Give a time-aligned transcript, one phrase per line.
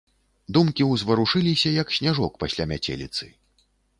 [0.55, 3.31] Думкі ўзварушыліся, як сняжок пасля мяцеліцы.